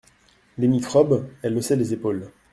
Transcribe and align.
«Les 0.57 0.67
microbes!…» 0.67 1.27
Elle 1.43 1.55
haussait 1.59 1.75
les 1.75 1.93
épaules. 1.93 2.31